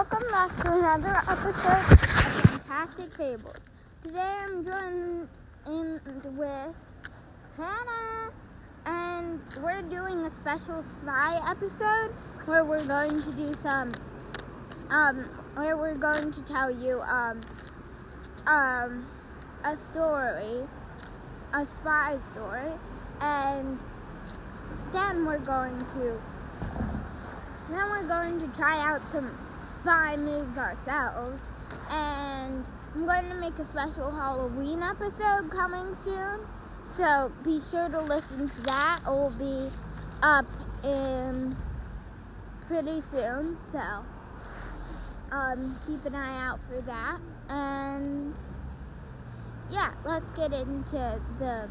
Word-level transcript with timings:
welcome 0.00 0.30
back 0.30 0.56
to 0.56 0.72
another 0.72 1.14
episode 1.28 1.92
of 1.92 2.00
Fantastic 2.00 3.12
Fables. 3.12 3.54
Today 4.02 4.38
I'm 4.40 4.64
joined 4.64 5.28
in 5.66 6.00
with 6.38 6.74
Hannah, 7.58 8.30
and 8.86 9.40
we're 9.62 9.82
doing 9.82 10.24
a 10.24 10.30
special 10.30 10.82
spy 10.82 11.38
episode 11.46 12.12
where 12.46 12.64
we're 12.64 12.86
going 12.86 13.22
to 13.22 13.32
do 13.32 13.52
some, 13.62 13.92
um, 14.88 15.16
where 15.54 15.76
we're 15.76 15.98
going 15.98 16.32
to 16.32 16.42
tell 16.44 16.70
you, 16.70 17.02
um, 17.02 17.42
um, 18.46 19.06
a 19.66 19.76
story, 19.76 20.66
a 21.52 21.66
spy 21.66 22.16
story, 22.16 22.72
and 23.20 23.78
then 24.94 25.26
we're 25.26 25.38
going 25.40 25.78
to 25.92 26.18
then 27.68 27.88
we're 27.90 28.08
going 28.08 28.40
to 28.40 28.48
try 28.56 28.80
out 28.80 29.00
some 29.10 29.30
spy 29.80 30.16
moves 30.16 30.58
ourselves. 30.58 31.42
And 31.90 32.64
I'm 32.94 33.06
going 33.06 33.28
to 33.28 33.34
make 33.34 33.58
a 33.58 33.64
special 33.64 34.10
Halloween 34.10 34.82
episode 34.82 35.50
coming 35.50 35.94
soon. 35.94 36.40
So 36.96 37.32
be 37.44 37.60
sure 37.60 37.88
to 37.88 38.00
listen 38.00 38.48
to 38.48 38.62
that. 38.62 38.98
It 39.06 39.10
will 39.10 39.32
be 39.38 39.68
up 40.22 40.46
in 40.84 41.56
pretty 42.66 43.00
soon. 43.00 43.60
So 43.60 43.80
um, 45.32 45.76
keep 45.86 46.04
an 46.04 46.14
eye 46.14 46.46
out 46.46 46.60
for 46.62 46.80
that. 46.82 47.18
And 47.48 48.36
yeah, 49.70 49.92
let's 50.04 50.30
get 50.32 50.52
into 50.52 51.20
the 51.38 51.68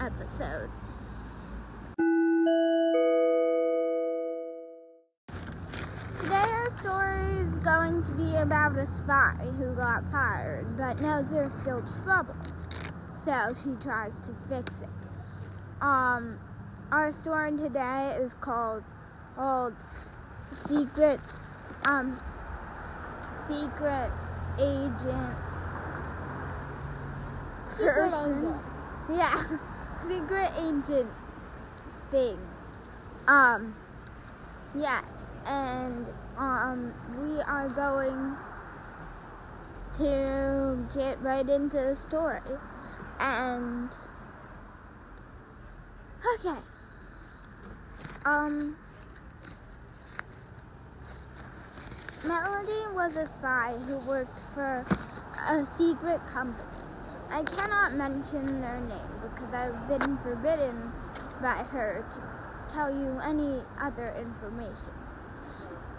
episode. 0.00 0.70
Today 6.22 6.34
our 6.34 6.70
story 6.78 7.25
going 7.66 8.00
to 8.00 8.12
be 8.12 8.36
about 8.36 8.78
a 8.78 8.86
spy 8.86 9.34
who 9.58 9.74
got 9.74 10.08
fired 10.12 10.76
but 10.76 11.00
knows 11.00 11.28
there's 11.30 11.52
still 11.52 11.82
trouble. 12.04 12.36
So 13.24 13.48
she 13.60 13.70
tries 13.82 14.20
to 14.20 14.28
fix 14.48 14.82
it. 14.82 14.88
Um, 15.82 16.38
our 16.92 17.10
story 17.10 17.56
today 17.56 18.16
is 18.20 18.34
called 18.34 18.84
Old 19.36 19.74
Secret 20.48 21.20
um 21.88 22.20
Secret 23.48 24.12
Agent 24.60 25.36
Person. 27.70 28.60
Yeah. 29.10 29.42
Secret 30.06 30.52
Agent 30.56 31.10
thing. 32.12 32.38
Um 33.26 33.74
yes 34.78 35.02
and 35.44 36.06
um, 36.38 36.92
we 37.18 37.40
are 37.40 37.68
going 37.68 38.36
to 39.94 40.86
get 40.94 41.20
right 41.22 41.48
into 41.48 41.76
the 41.76 41.94
story. 41.94 42.40
And 43.18 43.88
okay, 46.34 46.58
um, 48.26 48.76
Melody 52.26 52.94
was 52.94 53.16
a 53.16 53.26
spy 53.26 53.74
who 53.86 53.96
worked 54.06 54.38
for 54.52 54.84
a 55.48 55.64
secret 55.76 56.20
company. 56.28 56.68
I 57.30 57.42
cannot 57.42 57.94
mention 57.94 58.60
their 58.60 58.80
name 58.80 58.98
because 59.22 59.54
I've 59.54 59.88
been 59.88 60.18
forbidden 60.18 60.92
by 61.40 61.64
her 61.70 62.04
to 62.10 62.74
tell 62.74 62.90
you 62.90 63.18
any 63.20 63.62
other 63.80 64.14
information 64.18 64.92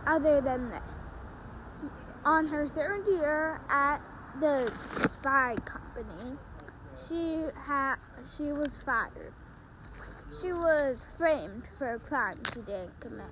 other 0.07 0.41
than 0.41 0.69
this. 0.69 0.97
On 2.25 2.47
her 2.47 2.67
third 2.67 3.05
year 3.07 3.61
at 3.69 3.99
the 4.39 4.71
spy 5.09 5.55
company, 5.65 6.37
she 6.97 7.43
had 7.65 7.95
she 8.35 8.51
was 8.51 8.77
fired. 8.77 9.33
She 10.41 10.51
was 10.51 11.05
framed 11.17 11.63
for 11.77 11.93
a 11.93 11.99
crime 11.99 12.37
she 12.53 12.61
didn't 12.61 12.99
commit, 12.99 13.27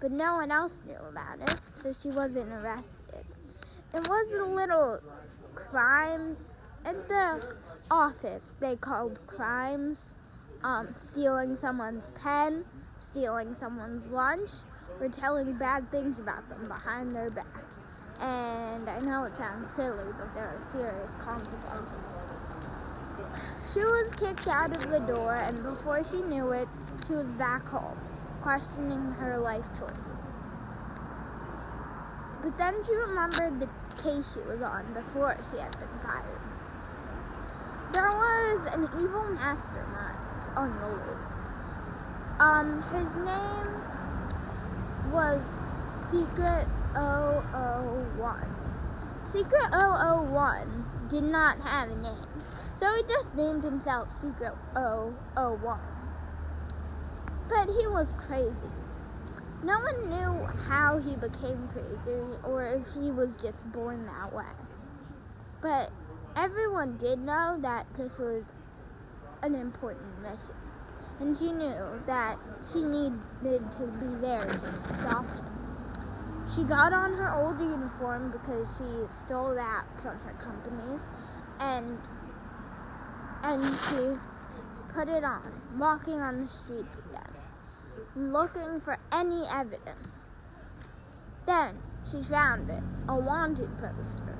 but 0.00 0.10
no 0.10 0.34
one 0.34 0.50
else 0.50 0.72
knew 0.86 0.98
about 1.08 1.40
it, 1.40 1.60
so 1.74 1.92
she 1.92 2.08
wasn't 2.08 2.52
arrested. 2.52 3.24
It 3.94 4.08
was 4.08 4.32
a 4.32 4.44
little 4.44 5.00
crime 5.54 6.36
at 6.84 7.08
the 7.08 7.56
office. 7.90 8.52
They 8.60 8.76
called 8.76 9.20
crimes 9.26 10.14
um, 10.62 10.94
stealing 10.96 11.56
someone's 11.56 12.10
pen, 12.22 12.64
stealing 12.98 13.54
someone's 13.54 14.06
lunch, 14.10 14.50
or 15.00 15.08
telling 15.08 15.54
bad 15.54 15.90
things 15.90 16.18
about 16.18 16.48
them 16.48 16.66
behind 16.68 17.14
their 17.14 17.30
back. 17.30 17.46
And 18.20 18.88
I 18.88 18.98
know 19.00 19.24
it 19.24 19.36
sounds 19.36 19.70
silly, 19.70 20.12
but 20.18 20.34
there 20.34 20.46
are 20.46 20.60
serious 20.72 21.14
consequences. 21.20 21.94
She 23.72 23.80
was 23.80 24.12
kicked 24.12 24.48
out 24.48 24.74
of 24.74 24.90
the 24.90 25.00
door, 25.00 25.34
and 25.34 25.62
before 25.62 26.02
she 26.02 26.22
knew 26.22 26.50
it, 26.52 26.68
she 27.06 27.14
was 27.14 27.28
back 27.32 27.66
home, 27.68 27.98
questioning 28.42 29.12
her 29.18 29.38
life 29.38 29.66
choices. 29.78 30.10
But 32.42 32.56
then 32.56 32.74
she 32.84 32.94
remembered 32.94 33.60
the 33.60 33.68
case 34.02 34.32
she 34.34 34.40
was 34.40 34.62
on 34.62 34.92
before 34.94 35.36
she 35.50 35.58
had 35.58 35.72
been 35.78 35.88
fired. 36.02 36.24
There 37.92 38.10
was 38.10 38.66
an 38.66 38.84
evil 39.02 39.28
mastermind 39.34 40.18
on 40.56 40.78
the 40.80 40.88
loose. 40.88 41.48
Um, 42.38 42.82
his 42.94 43.16
name 43.16 43.97
was 45.12 45.42
Secret 46.10 46.66
001. 46.94 48.56
Secret 49.24 49.70
001 49.72 50.84
did 51.08 51.24
not 51.24 51.60
have 51.60 51.90
a 51.90 51.96
name, 51.96 52.24
so 52.76 52.94
he 52.94 53.02
just 53.04 53.34
named 53.34 53.64
himself 53.64 54.08
Secret 54.20 54.54
001. 54.74 55.80
But 57.48 57.66
he 57.68 57.86
was 57.88 58.14
crazy. 58.18 58.70
No 59.62 59.78
one 59.78 60.10
knew 60.10 60.46
how 60.68 60.98
he 60.98 61.16
became 61.16 61.68
crazy 61.68 62.20
or 62.44 62.66
if 62.66 62.86
he 62.94 63.10
was 63.10 63.34
just 63.36 63.64
born 63.72 64.06
that 64.06 64.32
way. 64.32 64.44
But 65.60 65.90
everyone 66.36 66.96
did 66.96 67.18
know 67.18 67.58
that 67.60 67.86
this 67.94 68.18
was 68.18 68.44
an 69.42 69.54
important 69.54 70.22
mission 70.22 70.54
and 71.20 71.36
she 71.36 71.52
knew 71.52 72.00
that 72.06 72.38
she 72.64 72.82
needed 72.82 73.70
to 73.72 73.86
be 74.00 74.20
there 74.20 74.46
to 74.46 74.94
stop 74.94 75.26
him. 75.26 75.44
She 76.54 76.62
got 76.64 76.92
on 76.92 77.12
her 77.14 77.32
old 77.34 77.60
uniform 77.60 78.30
because 78.32 78.78
she 78.78 79.12
stole 79.12 79.54
that 79.54 79.84
from 80.00 80.18
her 80.20 80.32
company, 80.40 80.98
and 81.60 81.98
and 83.42 83.62
she 83.62 84.18
put 84.94 85.08
it 85.08 85.24
on, 85.24 85.42
walking 85.76 86.20
on 86.20 86.40
the 86.40 86.48
streets 86.48 86.98
again, 86.98 88.32
looking 88.32 88.80
for 88.80 88.98
any 89.12 89.42
evidence. 89.46 90.08
Then 91.46 91.76
she 92.10 92.22
found 92.22 92.70
it, 92.70 92.82
a 93.08 93.14
wanted 93.14 93.70
poster, 93.78 94.38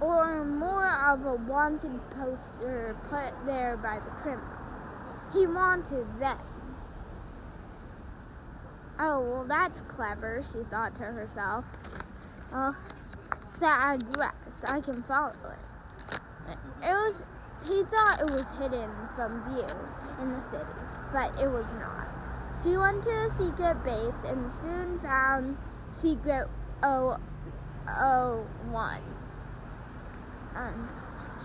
or 0.00 0.44
more 0.44 0.88
of 0.88 1.26
a 1.26 1.34
wanted 1.34 2.00
poster 2.10 2.96
put 3.08 3.34
there 3.46 3.76
by 3.76 3.98
the 3.98 4.10
criminal. 4.22 4.55
He 5.32 5.46
wanted 5.46 6.06
them. 6.18 6.38
Oh, 8.98 9.20
well, 9.20 9.44
that's 9.46 9.82
clever, 9.82 10.42
she 10.42 10.64
thought 10.64 10.96
to 10.96 11.04
herself. 11.04 11.64
Well, 12.52 12.74
that 13.60 14.00
address, 14.00 14.64
I 14.72 14.80
can 14.80 15.02
follow 15.02 15.30
it. 15.30 16.18
It 16.82 16.92
was, 16.92 17.22
he 17.68 17.84
thought 17.84 18.20
it 18.20 18.30
was 18.30 18.50
hidden 18.58 18.90
from 19.14 19.42
view 19.52 19.66
in 20.20 20.28
the 20.28 20.40
city, 20.42 20.64
but 21.12 21.38
it 21.40 21.48
was 21.48 21.66
not. 21.78 22.08
She 22.62 22.76
went 22.76 23.02
to 23.02 23.10
the 23.10 23.30
secret 23.36 23.82
base 23.84 24.22
and 24.24 24.50
soon 24.62 25.00
found 25.00 25.56
Secret 25.90 26.48
001. 26.82 29.00
Um, 30.54 30.88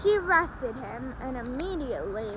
she 0.01 0.17
arrested 0.17 0.75
him 0.75 1.13
and 1.21 1.35
immediately 1.47 2.29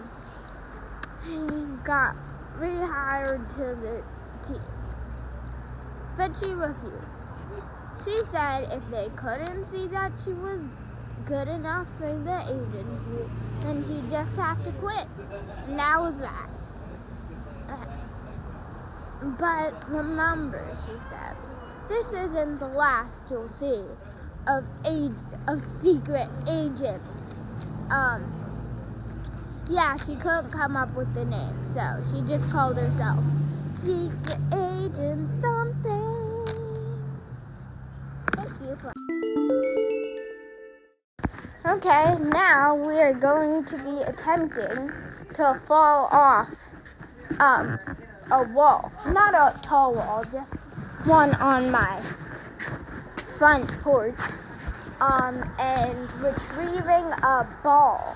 he 1.25 1.83
got 1.85 2.17
rehired 2.59 3.47
to 3.57 3.75
the 3.81 4.03
team. 4.47 4.61
But 6.17 6.37
she 6.37 6.53
refused. 6.53 7.27
She 8.05 8.17
said 8.31 8.71
if 8.71 8.89
they 8.91 9.09
couldn't 9.17 9.65
see 9.65 9.87
that 9.89 10.13
she 10.25 10.33
was 10.33 10.61
good 11.25 11.49
enough 11.49 11.89
for 11.99 12.13
the 12.13 12.41
agency, 12.43 13.31
then 13.61 13.83
she'd 13.85 14.11
just 14.11 14.37
have 14.37 14.63
to 14.65 14.73
quit. 14.73 15.07
And 15.67 15.79
that 15.79 16.01
was 16.01 16.21
that. 16.21 16.51
But 19.39 19.89
remember, 19.89 20.63
she 20.85 20.99
said, 21.09 21.37
this 21.89 22.13
isn't 22.13 22.59
the 22.59 22.69
last 22.69 23.17
you'll 23.31 23.49
see 23.49 23.83
of 24.47 24.65
age 24.85 25.13
of 25.49 25.65
secret 25.65 26.29
agent. 26.49 27.03
Um, 27.91 28.44
yeah, 29.71 29.97
she 29.97 30.15
couldn't 30.17 30.51
come 30.51 30.77
up 30.77 30.95
with 30.95 31.15
the 31.15 31.25
name, 31.25 31.65
so 31.65 32.03
she 32.11 32.21
just 32.29 32.51
called 32.51 32.77
herself 32.77 33.25
Secret 33.73 34.39
Agent 34.53 35.31
Something. 35.41 36.45
Thank 38.33 38.51
you. 38.61 38.77
Okay, 41.65 42.15
now 42.29 42.75
we 42.75 43.01
are 43.01 43.15
going 43.15 43.65
to 43.65 43.77
be 43.79 44.03
attempting 44.03 44.93
to 45.33 45.59
fall 45.65 46.09
off 46.13 46.75
um, 47.41 47.79
a 48.31 48.43
wall. 48.43 48.93
Not 49.07 49.35
a 49.35 49.59
tall 49.63 49.95
wall, 49.95 50.25
just 50.31 50.57
one 51.05 51.35
on 51.37 51.71
my 51.71 52.03
front 53.39 53.73
porch. 53.81 54.15
Um, 55.01 55.51
and 55.59 56.13
retrieving 56.21 57.11
a 57.23 57.47
ball. 57.63 58.15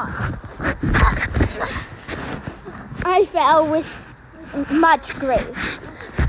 One. 0.00 0.12
I 3.04 3.24
fell 3.24 3.66
with 3.70 3.88
much 4.70 5.14
grace, 5.18 5.78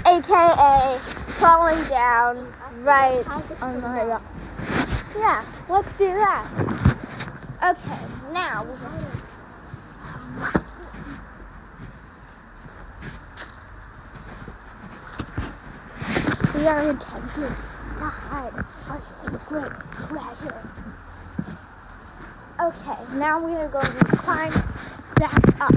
aka 0.07 0.97
falling 1.39 1.83
down 1.87 2.53
right 2.83 3.23
on 3.61 3.81
my 3.81 4.03
rock. 4.03 4.23
Yeah, 5.17 5.45
let's 5.69 5.97
do 5.97 6.07
that. 6.07 6.45
Okay, 7.63 7.99
now. 8.33 8.65
We 16.55 16.67
are 16.67 16.89
attempting 16.89 17.43
to 17.43 18.05
hide 18.05 18.65
our 18.89 19.01
secret 19.01 19.71
treasure. 20.07 20.80
Okay, 22.61 22.97
now 23.13 23.43
we 23.43 23.53
are 23.55 23.67
going 23.69 23.85
to 23.87 24.05
climb 24.17 24.53
back 25.15 25.59
up 25.59 25.73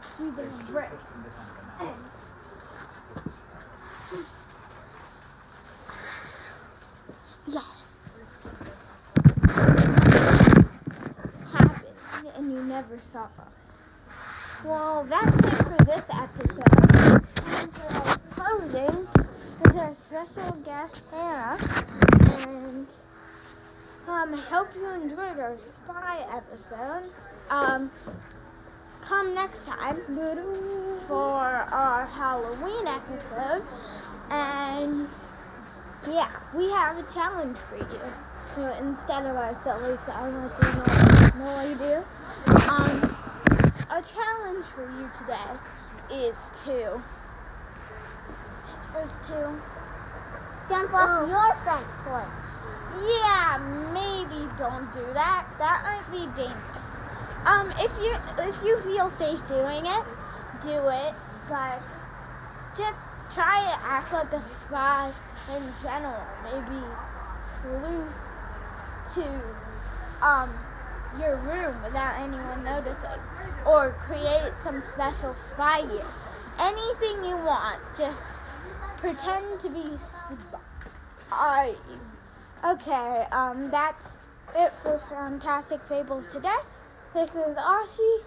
through 0.00 0.30
the 0.30 0.48
brick. 0.70 0.90
Yes. 7.46 7.98
Happened, 11.52 12.32
and 12.34 12.52
you 12.52 12.62
never 12.64 12.98
saw 12.98 13.24
us. 13.24 13.30
Well, 14.64 15.04
that's 15.04 15.38
it 15.44 15.56
for 15.62 15.84
this 15.84 16.06
episode. 16.10 17.22
And 17.44 17.70
for 17.74 17.88
our 17.92 18.18
closing 18.30 19.06
is 19.62 19.76
our 19.76 19.94
special 19.94 20.52
guest 20.64 21.02
Hannah, 21.10 21.58
hope 24.48 24.68
you 24.74 24.88
enjoyed 24.88 25.38
our 25.38 25.56
spy 25.58 26.24
episode. 26.30 27.10
Um, 27.50 27.90
come 29.02 29.34
next 29.34 29.66
time 29.66 29.96
for 31.06 31.44
our 31.70 32.06
Halloween 32.06 32.86
episode, 32.86 33.62
and 34.30 35.08
yeah, 36.08 36.30
we 36.54 36.70
have 36.70 36.98
a 36.98 37.12
challenge 37.12 37.56
for 37.58 37.78
you. 37.78 38.00
So 38.54 38.74
instead 38.80 39.26
of 39.26 39.36
our 39.36 39.54
silly 39.62 39.96
sound 39.98 40.36
like 40.36 40.60
we 40.60 41.38
normally 41.38 41.74
do, 41.74 42.04
um, 42.68 43.16
our 43.90 44.02
challenge 44.02 44.64
for 44.66 44.82
you 44.82 45.10
today 45.18 46.26
is 46.28 46.36
to 46.64 47.02
is 48.96 49.12
to 49.28 49.60
Jump 50.68 50.92
off 50.94 51.28
your 51.28 51.54
front 51.62 51.86
porch. 52.02 52.45
Yeah 53.02 53.58
maybe 53.92 54.48
don't 54.58 54.92
do 54.92 55.04
that. 55.12 55.46
That 55.58 55.82
might 55.84 56.10
be 56.10 56.26
dangerous. 56.36 56.84
Um, 57.44 57.70
if 57.78 57.92
you 58.02 58.16
if 58.38 58.62
you 58.64 58.80
feel 58.80 59.10
safe 59.10 59.46
doing 59.48 59.86
it, 59.86 60.04
do 60.62 60.88
it. 60.88 61.14
But 61.48 61.80
just 62.76 62.98
try 63.32 63.62
to 63.62 63.86
act 63.86 64.12
like 64.12 64.32
a 64.32 64.42
spy 64.42 65.12
in 65.54 65.62
general. 65.82 66.26
Maybe 66.42 66.82
sleuth 67.60 68.12
to 69.14 70.26
um 70.26 70.50
your 71.20 71.36
room 71.36 71.82
without 71.82 72.20
anyone 72.20 72.64
noticing, 72.64 73.20
or 73.64 73.92
create 74.06 74.52
some 74.62 74.82
special 74.92 75.34
spy 75.34 75.82
gear. 75.86 76.04
Anything 76.58 77.24
you 77.24 77.36
want, 77.36 77.80
just 77.96 78.22
pretend 78.98 79.60
to 79.60 79.68
be 79.70 79.98
spy. 81.28 81.74
Okay, 82.66 83.24
um, 83.30 83.70
that's 83.70 84.14
it 84.56 84.72
for 84.82 85.00
Fantastic 85.08 85.80
Fables 85.88 86.24
today. 86.32 86.56
This 87.14 87.30
is 87.30 87.56
Ashi 87.56 88.18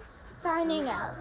signing 0.42 0.88
out. 0.88 1.14